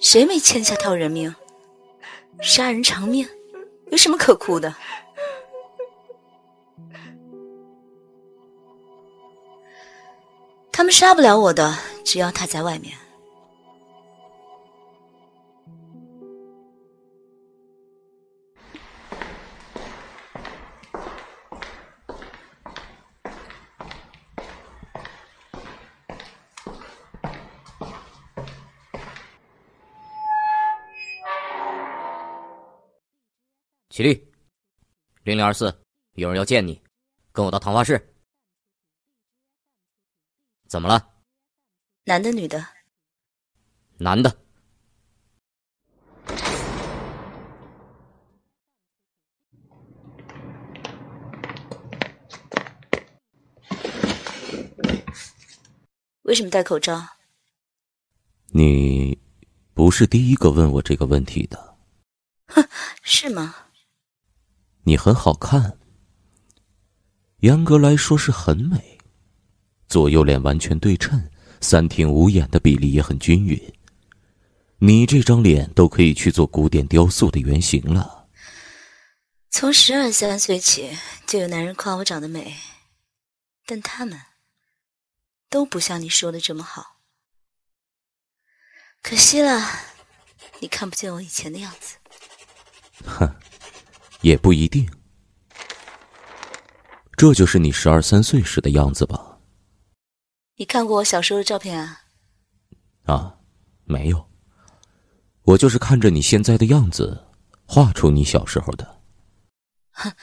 [0.00, 1.34] 谁没欠下条人命？
[2.42, 3.26] 杀人偿命，
[3.90, 4.74] 有什么可哭的？
[10.70, 11.74] 他们杀不了我的，
[12.04, 13.01] 只要他在外面。
[33.92, 34.26] 起立，
[35.22, 36.82] 零零二四，有人要见你，
[37.30, 38.14] 跟我到谈话室。
[40.66, 41.10] 怎么了？
[42.04, 42.66] 男的，女的？
[43.98, 44.34] 男的。
[56.22, 56.98] 为什么戴口罩？
[58.54, 59.20] 你
[59.74, 61.76] 不是第一个问我这个问题的。
[62.46, 62.66] 哼，
[63.04, 63.54] 是吗？
[64.84, 65.78] 你很好看，
[67.38, 68.98] 严格来说是很美，
[69.88, 71.30] 左右脸完全对称，
[71.60, 73.72] 三庭五眼的比例也很均匀。
[74.78, 78.26] 你这张脸都可以去做古典雕塑的原型了。
[79.50, 82.56] 从十二三岁起就有男人夸我长得美，
[83.64, 84.20] 但他们
[85.48, 86.96] 都不像你说的这么好。
[89.00, 89.64] 可惜了，
[90.58, 91.96] 你看不见我以前的样子。
[93.04, 93.32] 哼。
[94.22, 94.88] 也不一定，
[97.16, 99.40] 这就是你十二三岁时的样子吧？
[100.56, 102.02] 你看过我小时候的照片啊？
[103.04, 103.38] 啊，
[103.84, 104.30] 没有，
[105.42, 107.26] 我就是看着你现在的样子，
[107.66, 109.02] 画出你小时候的。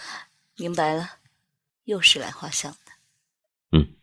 [0.55, 1.19] 明白了，
[1.83, 2.91] 又是来画像的。
[3.71, 3.95] 嗯，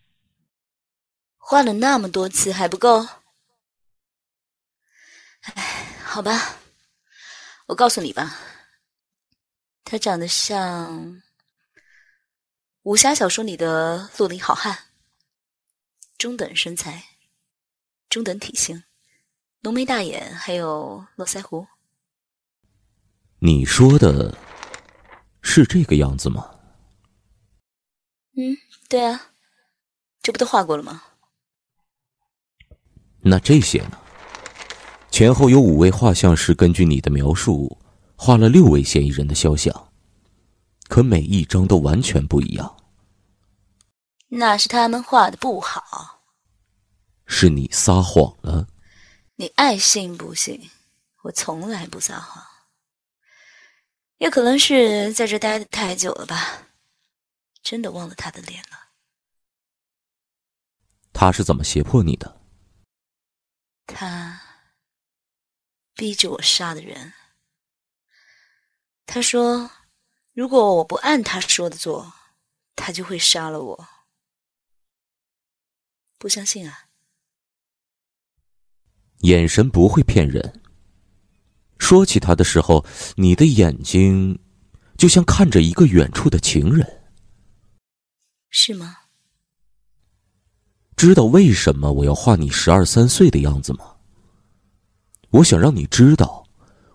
[1.38, 3.06] 画了那么多次还不够？
[5.40, 6.56] 哎，好吧，
[7.66, 8.36] 我告诉你吧。
[9.88, 11.22] 他长得像
[12.82, 14.76] 武侠小说里的绿林好汉，
[16.18, 17.04] 中等身材，
[18.08, 18.82] 中等体型，
[19.60, 21.64] 浓眉大眼，还有络腮胡。
[23.38, 24.36] 你说的
[25.40, 26.50] 是这个样子吗？
[28.36, 28.56] 嗯，
[28.88, 29.30] 对啊，
[30.20, 31.00] 这不都画过了吗？
[33.20, 34.00] 那这些呢？
[35.12, 37.78] 前后有五位画像是根据你的描述。
[38.16, 39.92] 画了六位嫌疑人的肖像，
[40.88, 42.76] 可每一张都完全不一样。
[44.28, 46.22] 那是他们画的不好，
[47.26, 48.66] 是你撒谎了。
[49.36, 50.70] 你爱信不信，
[51.22, 52.42] 我从来不撒谎。
[54.18, 56.62] 也可能是在这待的太久了吧，
[57.62, 58.78] 真的忘了他的脸了。
[61.12, 62.40] 他是怎么胁迫你的？
[63.86, 64.40] 他
[65.94, 67.12] 逼着我杀的人。
[69.06, 69.70] 他说
[70.34, 72.12] ：“如果我不按他说的做，
[72.74, 73.88] 他就会杀了我。”
[76.18, 76.88] 不相信啊？
[79.20, 80.62] 眼神不会骗人。
[81.78, 82.84] 说起他的时候，
[83.16, 84.38] 你的眼睛
[84.98, 87.04] 就像看着一个远处的情人，
[88.50, 88.98] 是吗？
[90.96, 93.96] 知道为什么我要画你十二三岁的样子吗？
[95.30, 96.45] 我想让你知道。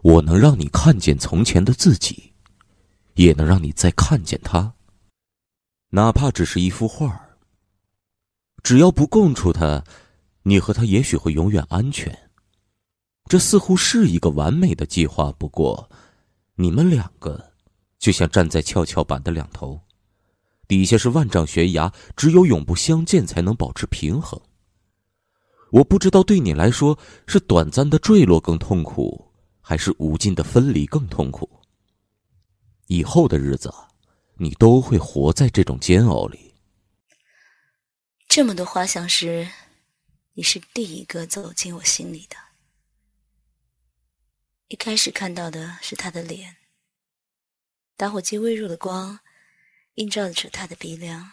[0.03, 2.34] 我能让你看见从前的自己，
[3.16, 4.73] 也能让你再看见他。
[5.89, 7.29] 哪怕只是一幅画，
[8.63, 9.84] 只要不供出他，
[10.44, 12.17] 你和他也许会永远安全。
[13.29, 15.31] 这似乎是一个完美的计划。
[15.34, 15.90] 不过，
[16.56, 17.51] 你们两个
[18.00, 19.79] 就像站在跷跷板的两头，
[20.67, 24.40] 底下是万丈悬崖，只有永不相见才能保持平衡。
[25.72, 26.97] 我不知道对你来说
[27.28, 29.30] 是短暂的坠落更痛苦。
[29.61, 31.61] 还是无尽的分离更痛苦。
[32.87, 33.73] 以后的日子，
[34.35, 36.55] 你都会活在这种煎熬里。
[38.28, 39.49] 这么多画像师，
[40.34, 42.35] 你是第一个走进我心里的。
[44.67, 46.58] 一开始看到的是他的脸，
[47.96, 49.19] 打火机微弱的光
[49.96, 51.31] 映照着他的鼻梁。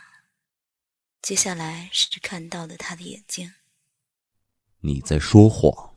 [1.23, 3.55] 接下来是看到的他的眼睛。
[4.81, 5.97] 你在说谎。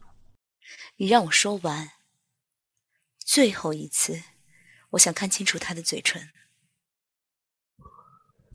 [0.97, 1.91] 你让我说完。
[3.33, 4.21] 最后一次，
[4.89, 6.21] 我想看清楚他的嘴唇。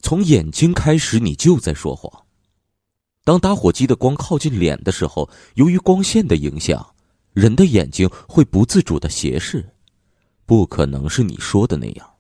[0.02, 2.26] 从眼睛开始，你就在说谎。
[3.24, 6.94] 当打火机的光靠近脸的时候，由于光线的影响，
[7.32, 9.66] 人的眼睛会不自主的斜视，
[10.44, 12.14] 不可能是你说的那样。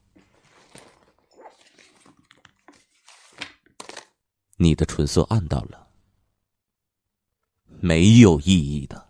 [4.56, 5.88] 你的唇色暗淡了，
[7.80, 9.05] 没有意义的。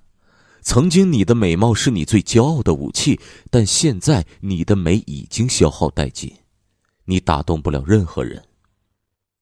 [0.66, 3.20] 曾经你的美貌是你最骄傲的武器，
[3.52, 6.38] 但现在你的美已经消耗殆尽，
[7.04, 8.42] 你打动不了任何人。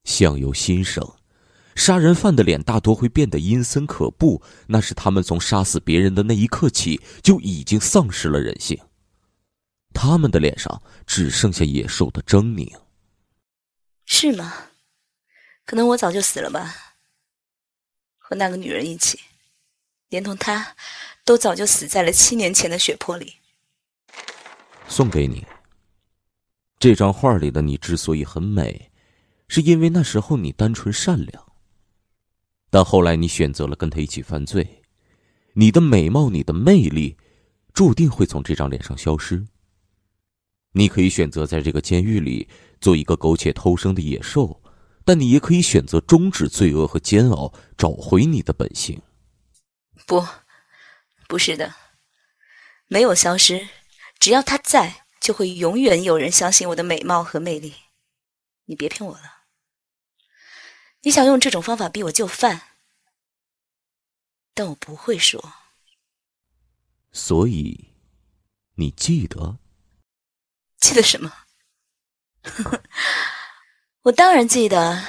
[0.04, 1.02] 相由心生，
[1.74, 8.78] 杀人犯的脸大多会变得阴森可怖，那是他们从杀死别人的那一刻起就已经丧失了人性。
[9.94, 12.70] 他们的脸上只剩下野兽的狰狞。
[14.04, 14.52] 是吗？
[15.64, 16.74] 可能我早就死了吧，
[18.18, 19.18] 和那个女人一起，
[20.08, 20.76] 连同他，
[21.24, 23.34] 都早就死在了七年前的血泊里。
[24.88, 25.44] 送给你。
[26.78, 28.90] 这张画里的你之所以很美，
[29.48, 31.52] 是因为那时候你单纯善良。
[32.70, 34.82] 但后来你选择了跟他一起犯罪，
[35.54, 37.16] 你的美貌、你的魅力，
[37.72, 39.46] 注定会从这张脸上消失。
[40.72, 42.48] 你可以选择在这个监狱里
[42.80, 44.60] 做一个苟且偷生的野兽。
[45.06, 48.98] 但你也可以选择终止罪恶和煎熬，找回你的本性。
[50.06, 50.26] 不，
[51.28, 51.74] 不是的，
[52.86, 53.68] 没有消失，
[54.18, 57.74] 只要他在，就会永远有人相信我的美貌和魅力。
[58.66, 59.44] 你别骗我了，
[61.02, 62.60] 你想用这种方法逼我就范，
[64.54, 65.54] 但我不会说。
[67.12, 67.92] 所以，
[68.74, 69.58] 你记得？
[70.78, 71.32] 记得什么？
[74.02, 75.02] 我当然记得，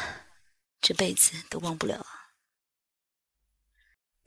[0.79, 2.05] 这辈子都忘不了。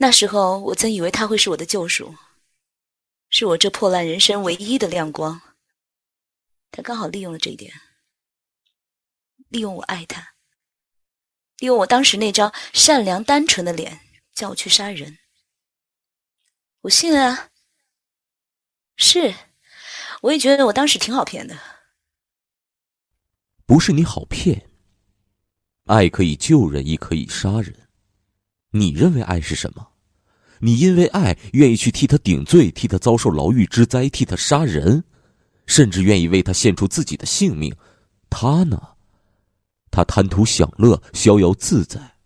[0.00, 2.14] 那时候我曾以为他会是我的救赎，
[3.30, 5.40] 是我这破烂人生唯一的亮光。
[6.70, 7.72] 他刚好利用了这一点，
[9.48, 10.34] 利用我爱他，
[11.58, 14.00] 利用我当时那张善良单纯的脸，
[14.32, 15.18] 叫我去杀人。
[16.82, 17.50] 我信啊，
[18.94, 19.34] 是，
[20.20, 21.58] 我也觉得我当时挺好骗的。
[23.66, 24.70] 不是你好骗。
[25.86, 27.87] 爱可以救人，亦可以杀人。
[28.70, 29.88] 你认为爱是什么？
[30.60, 35.04] 你因为爱愿意去替他顶罪，替他遭受牢狱之灾，替他杀人，
[35.66, 37.74] 甚至愿意为他献出自己的性命。
[38.28, 38.96] 他呢？
[39.90, 42.16] 他贪图享乐，逍遥自在。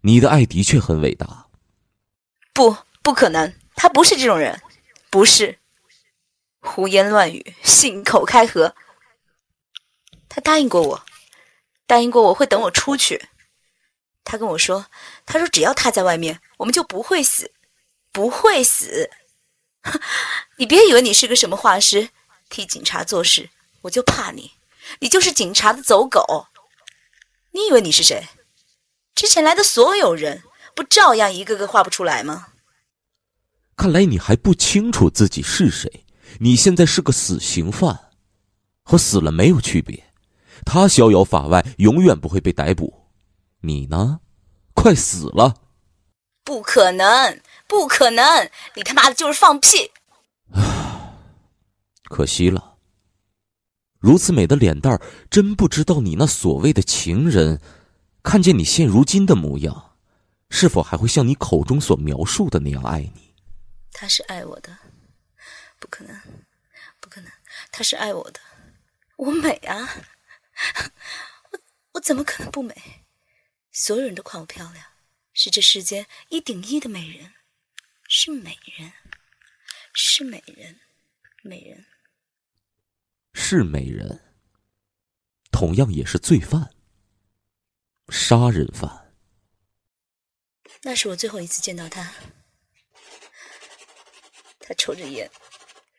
[0.00, 1.46] 你的爱的确很伟大。
[2.54, 4.60] 不，不可能，他不是这种人，
[5.10, 5.58] 不是。
[6.60, 8.74] 胡言乱语，信口开河。
[10.28, 11.02] 他答应过我，
[11.86, 13.28] 答应过我会等我出去。
[14.28, 14.84] 他跟我说
[15.24, 17.50] ：“他说只要他在外面，我们就不会死，
[18.12, 19.08] 不会死。”
[20.58, 22.10] 你别以为你是个什么画师，
[22.50, 23.48] 替警察做事，
[23.80, 24.52] 我就怕你。
[24.98, 26.48] 你就是警察的走狗。
[27.52, 28.28] 你以为你是谁？
[29.14, 30.42] 之前来的所有人，
[30.74, 32.48] 不照样一个个画不出来吗？
[33.78, 36.04] 看来你还不清楚自己是谁。
[36.40, 38.10] 你现在是个死刑犯，
[38.82, 40.04] 和死了没有区别。
[40.66, 42.97] 他逍遥法外，永远不会被逮捕。
[43.60, 44.20] 你呢？
[44.74, 45.56] 快死了！
[46.44, 48.48] 不可能，不可能！
[48.74, 49.90] 你他妈的就是放屁！
[52.04, 52.76] 可惜了。
[53.98, 57.60] 如此美的脸蛋儿，真不知道你那所谓的情人，
[58.22, 59.96] 看见你现如今的模样，
[60.48, 63.34] 是否还会像你口中所描述的那样爱你？
[63.92, 64.78] 他是爱我的，
[65.80, 66.16] 不可能，
[67.00, 67.30] 不可能！
[67.72, 68.38] 他是爱我的，
[69.16, 69.90] 我美啊！
[71.50, 71.58] 我
[71.94, 72.74] 我怎么可能不美？
[73.80, 74.84] 所有人都夸我漂亮，
[75.32, 77.32] 是这世间一顶一的美人，
[78.08, 78.92] 是美人，
[79.94, 80.80] 是美人，
[81.42, 81.86] 美人，
[83.34, 84.20] 是美人。
[85.52, 86.74] 同样也是罪犯，
[88.08, 89.14] 杀人犯。
[90.82, 92.14] 那是我最后一次见到他，
[94.58, 95.30] 他抽着烟，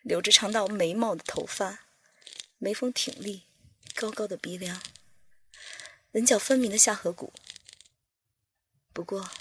[0.01, 1.85] 留着长到眉毛的头发，
[2.57, 3.43] 眉峰挺立。
[3.95, 4.81] 高高的鼻梁，
[6.11, 7.33] 棱角分明的下颌骨。
[8.99, 9.31] 不过，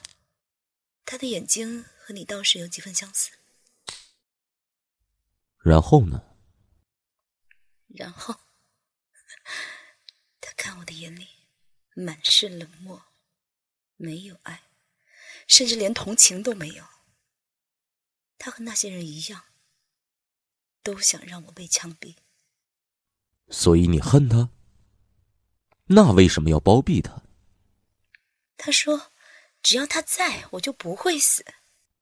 [1.04, 3.32] 他的眼睛和你倒是有几分相似。
[5.64, 6.22] 然后呢？
[7.88, 8.38] 然后，
[10.40, 11.26] 他看我的眼里
[11.96, 13.06] 满是冷漠，
[13.96, 14.62] 没有爱，
[15.48, 16.84] 甚至连同情都没有。
[18.38, 19.46] 他和那些人一样，
[20.84, 22.14] 都想让我被枪毙。
[23.50, 24.50] 所以你恨他？
[25.86, 27.24] 那为什么要包庇他？
[28.56, 29.10] 他说
[29.62, 31.44] ：“只要他在，我就不会死。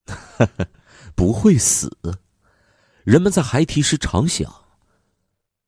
[1.17, 1.91] ”不会死。
[3.05, 4.65] 人们在孩提时常想，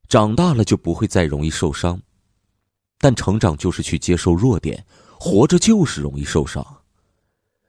[0.08, 2.02] 长大了就不会再容易受伤，
[2.98, 4.84] 但成长就是去接受弱点，
[5.18, 6.82] 活着就是容易受伤。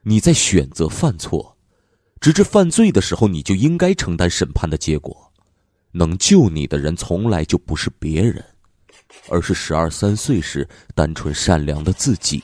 [0.02, 1.58] 你在选择犯错，
[2.20, 5.32] 直至犯罪的时候，你就应该承担审判的结果。
[5.92, 8.44] 能救你的人，从来就不是别人，
[9.30, 12.44] 而是十二三岁时单纯善良的自己。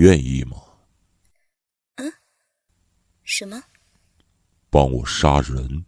[0.00, 0.56] 愿意吗？
[1.96, 2.10] 嗯？
[3.22, 3.62] 什么？
[4.70, 5.84] 帮我杀人？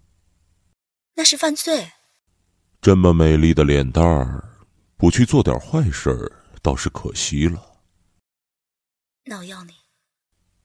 [1.14, 1.90] 那是犯罪。
[2.82, 4.66] 这么美丽的脸蛋儿，
[4.98, 7.80] 不去做点坏事儿，倒是可惜了。
[9.24, 9.72] 那我要你。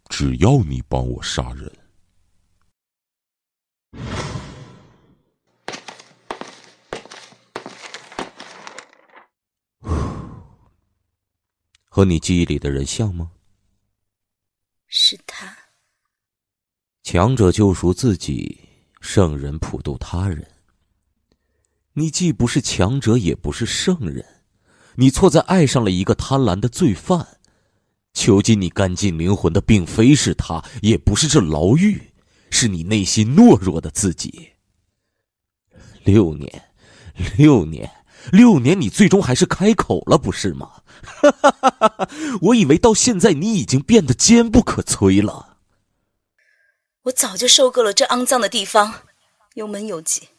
[0.10, 1.72] 只要你帮我杀人。
[11.88, 13.32] 和你记忆里的人像吗？
[14.90, 15.58] 是他。
[17.10, 18.60] 强者救赎自己，
[19.00, 20.46] 圣人普渡他人。
[21.94, 24.26] 你既不是强者，也不是圣人，
[24.96, 27.26] 你错在爱上了一个贪婪的罪犯。
[28.14, 32.12] 囚禁你干净灵魂的，并非是他，也不是这牢狱，
[32.50, 34.50] 是你内心懦弱的自己。
[36.04, 36.62] 六年，
[37.38, 37.90] 六年，
[38.34, 40.70] 六年，你最终还是开口了，不是吗？
[41.02, 42.10] 哈哈哈哈哈
[42.42, 45.57] 我以为到现在你已经变得坚不可摧了。
[47.08, 49.06] 我早就受够了这肮脏的地方，
[49.54, 50.30] 有门有挤，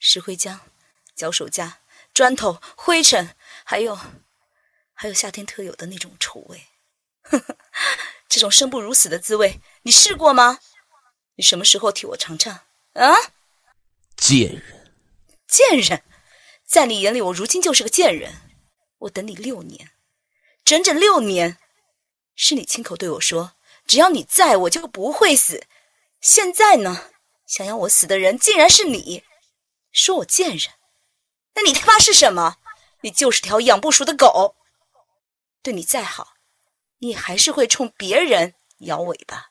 [0.00, 0.58] 石灰浆、
[1.14, 1.78] 脚手架、
[2.12, 3.96] 砖头、灰尘，还有，
[4.94, 6.66] 还有夏天特有的那种臭味。
[7.22, 7.56] 呵呵，
[8.28, 10.58] 这种生不如死的滋味，你试过吗？
[11.36, 12.62] 你什么时候替我尝尝？
[12.94, 13.14] 啊！
[14.16, 14.96] 贱人，
[15.46, 16.02] 贱人，
[16.66, 18.34] 在你眼里，我如今就是个贱人。
[18.98, 19.90] 我等你六年。
[20.64, 21.58] 整整六年，
[22.34, 23.52] 是你亲口对我说
[23.86, 25.62] ：“只要你在，我就不会死。”
[26.20, 27.04] 现在呢，
[27.46, 29.22] 想要我死的人竟然是你，
[29.92, 30.70] 说我贱人，
[31.54, 32.56] 那你他妈是什么？
[33.02, 34.56] 你就是条养不熟的狗。
[35.62, 36.34] 对你再好，
[36.98, 39.46] 你还是会冲别人摇尾巴。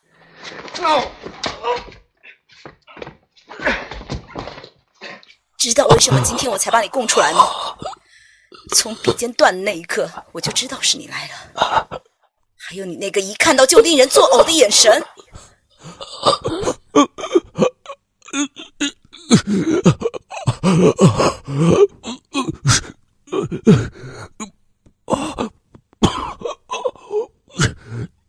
[5.57, 7.49] 知道为什么今天我才把你供出来吗？
[8.75, 12.03] 从笔尖断的那一刻，我就知道是你来了。
[12.57, 15.01] 还有你那个一看到就令人作呕的眼神。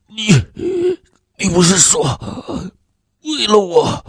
[0.09, 0.47] 你，
[1.38, 2.02] 你不是说
[3.23, 4.04] 为了我，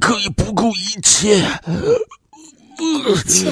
[0.00, 1.38] 可以不顾一切？
[2.78, 3.50] 一切？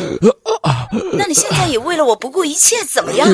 [1.15, 3.29] 那你现在也为了我不顾一切，怎么样？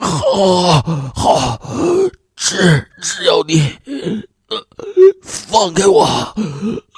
[0.00, 0.82] 好，
[1.14, 1.60] 好，
[2.36, 3.76] 只只要你
[5.22, 6.06] 放开我，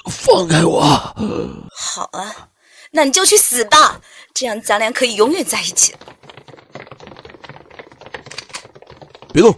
[0.09, 0.81] 放开我。
[1.71, 2.49] 好啊，
[2.91, 3.99] 那你就去死吧，
[4.33, 5.95] 这样咱俩可以永远在一起。
[9.33, 9.55] 别动，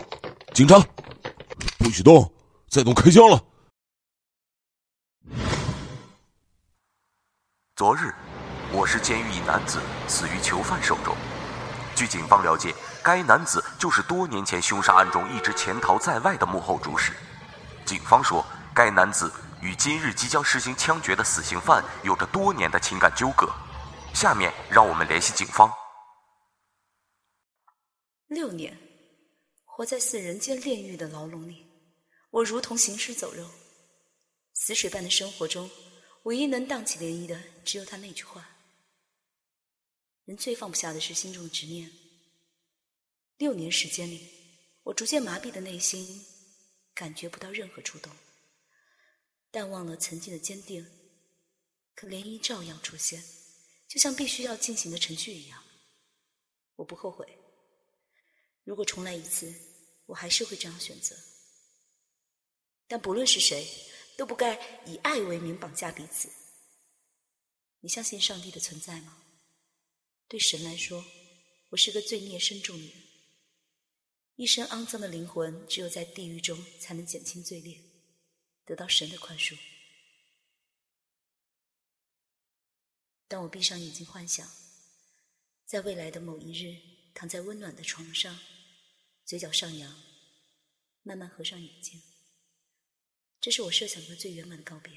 [0.54, 0.80] 警察，
[1.80, 2.32] 不许动，
[2.70, 3.42] 再动开枪了。
[7.76, 8.14] 昨日。
[8.76, 11.16] 我市监狱一男子死于囚犯手中。
[11.96, 12.74] 据警方了解，
[13.04, 17.14] 该男子就是多年前凶杀案中一直潜逃在外的幕后主使。
[17.86, 23.54] 警方说，该男子与今日即将实行枪决的死刑犯有着多年的情感纠葛。
[24.14, 25.72] 下面让我们联系警方。
[28.28, 28.78] 六年，
[29.66, 31.66] 活在似人间炼狱的牢笼里，
[32.30, 33.46] 我如同行尸走肉。
[34.54, 35.70] 死水般的生活中，
[36.24, 38.48] 唯一能荡起涟漪的，只有他那句话。
[40.26, 41.92] 人最放不下的是心中的执念。
[43.38, 44.30] 六年时间里，
[44.84, 46.24] 我逐渐麻痹的内心，
[46.94, 48.16] 感觉不到任何触动，
[49.52, 50.86] 淡忘了曾经的坚定。
[51.96, 53.24] 可涟漪照样出现，
[53.88, 55.64] 就像必须要进行的程序一样。
[56.76, 57.38] 我不后悔。
[58.64, 59.54] 如果重来一次，
[60.08, 61.16] 我还是会这样选择。
[62.88, 63.68] 但不论是谁，
[64.18, 66.30] 都不该以爱为名绑架彼此。
[67.82, 69.24] 你相信上帝的存在吗？
[70.28, 71.06] 对神来说，
[71.70, 73.03] 我是个罪孽深重的人。
[74.36, 77.80] 一身肮脏的灵魂，只有在地狱中才能减轻罪孽，
[78.66, 79.58] 得到神的宽恕。
[83.28, 84.50] 当我闭上眼睛幻想，
[85.66, 86.80] 在未来的某一日，
[87.14, 88.40] 躺在温暖的床上，
[89.24, 90.04] 嘴角上扬，
[91.04, 92.02] 慢慢合上眼睛，
[93.40, 94.92] 这是我设想的最圆满的告别。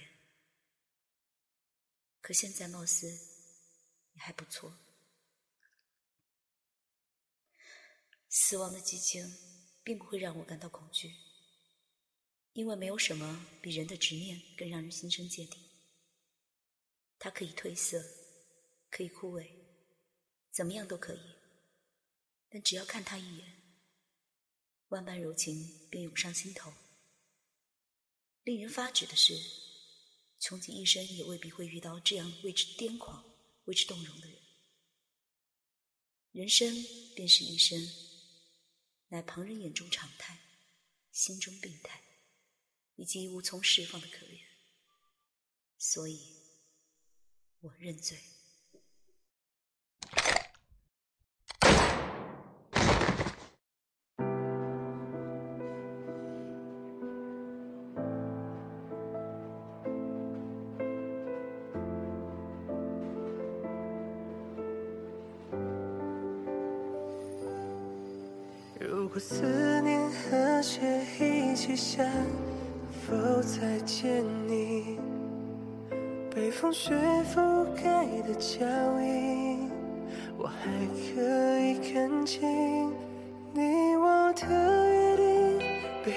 [2.23, 3.07] 可现在貌似
[4.15, 4.86] 也还不错。
[8.39, 9.35] 死亡的激情
[9.83, 11.11] 并不会让我感到恐惧，
[12.53, 15.57] 因为没有什么比人的执念更让人心生芥蒂。
[17.19, 18.05] 它可以褪色，
[18.91, 19.49] 可以枯萎，
[20.53, 21.21] 怎么样都可以，
[22.51, 23.63] 但只要看他一眼，
[24.89, 26.71] 万般柔情便涌上心头。
[28.43, 29.35] 令人发指的是，
[30.39, 33.25] 穷尽一生也未必会遇到这样为之癫狂、
[33.65, 34.39] 为之动容的人。
[36.33, 36.71] 人生
[37.15, 37.81] 便是一生，
[39.09, 40.39] 乃旁人眼中常态，
[41.13, 42.03] 心中病态，
[42.97, 44.45] 以及无从释放的可怜。
[45.79, 46.43] 所以，
[47.61, 48.19] 我认罪。
[69.17, 70.83] 我思念和雪
[71.19, 74.99] 一起下，能否再见你？
[76.35, 76.95] 被风雪
[77.35, 78.61] 覆盖的脚
[79.01, 79.71] 印，
[80.37, 82.93] 我还可以看清
[83.55, 84.47] 你我的
[84.91, 85.59] 约定，
[86.05, 86.13] 被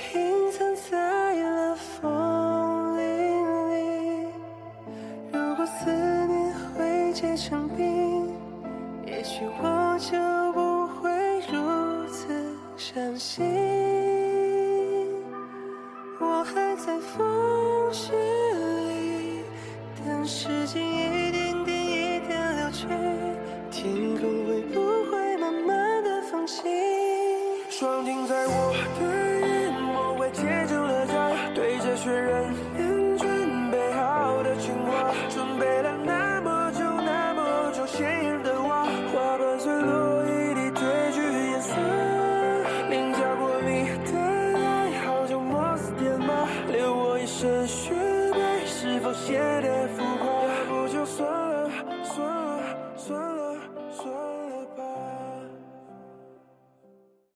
[27.80, 29.09] 装订在我的